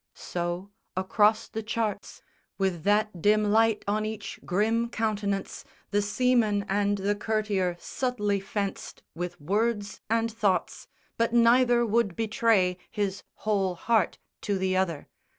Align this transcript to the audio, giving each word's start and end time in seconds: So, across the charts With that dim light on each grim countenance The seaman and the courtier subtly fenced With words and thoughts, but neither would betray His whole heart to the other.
So, 0.15 0.71
across 0.97 1.47
the 1.47 1.61
charts 1.61 2.23
With 2.57 2.81
that 2.85 3.21
dim 3.21 3.43
light 3.51 3.85
on 3.87 4.03
each 4.03 4.39
grim 4.47 4.89
countenance 4.89 5.63
The 5.91 6.01
seaman 6.01 6.65
and 6.67 6.97
the 6.97 7.13
courtier 7.13 7.77
subtly 7.79 8.39
fenced 8.39 9.03
With 9.13 9.39
words 9.39 10.01
and 10.09 10.31
thoughts, 10.31 10.87
but 11.19 11.33
neither 11.33 11.85
would 11.85 12.15
betray 12.15 12.79
His 12.89 13.21
whole 13.45 13.75
heart 13.75 14.17
to 14.41 14.57
the 14.57 14.75
other. 14.75 15.07